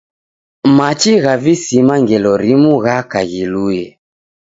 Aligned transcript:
Machi 0.77 1.11
gha 1.23 1.33
visima 1.43 1.95
ngelo 2.03 2.31
rimu 2.43 2.71
ghaka 2.83 3.19
ghilue. 3.29 3.83